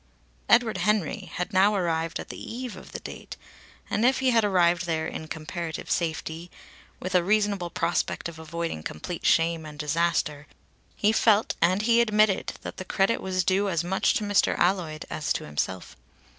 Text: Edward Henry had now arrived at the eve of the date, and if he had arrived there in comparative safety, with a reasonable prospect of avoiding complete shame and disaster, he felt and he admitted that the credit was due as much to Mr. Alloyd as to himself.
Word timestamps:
Edward 0.49 0.79
Henry 0.79 1.29
had 1.35 1.53
now 1.53 1.75
arrived 1.75 2.19
at 2.19 2.29
the 2.29 2.55
eve 2.57 2.75
of 2.75 2.91
the 2.91 2.99
date, 3.01 3.37
and 3.87 4.03
if 4.03 4.17
he 4.17 4.31
had 4.31 4.43
arrived 4.43 4.87
there 4.87 5.05
in 5.05 5.27
comparative 5.27 5.91
safety, 5.91 6.49
with 6.99 7.13
a 7.13 7.23
reasonable 7.23 7.69
prospect 7.69 8.27
of 8.27 8.39
avoiding 8.39 8.81
complete 8.81 9.27
shame 9.27 9.63
and 9.63 9.77
disaster, 9.77 10.47
he 10.95 11.11
felt 11.11 11.53
and 11.61 11.83
he 11.83 12.01
admitted 12.01 12.53
that 12.63 12.77
the 12.77 12.83
credit 12.83 13.21
was 13.21 13.43
due 13.43 13.69
as 13.69 13.83
much 13.83 14.15
to 14.15 14.23
Mr. 14.23 14.57
Alloyd 14.57 15.05
as 15.11 15.31
to 15.33 15.43
himself. 15.45 15.95